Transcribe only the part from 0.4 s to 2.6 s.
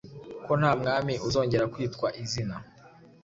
ko nta mwami uzongera kwitwa izina